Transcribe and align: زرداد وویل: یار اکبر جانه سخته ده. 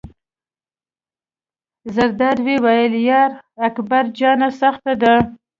زرداد 1.95 2.37
وویل: 2.47 2.93
یار 3.09 3.31
اکبر 3.65 4.05
جانه 4.19 4.49
سخته 4.61 4.93
ده. 5.01 5.15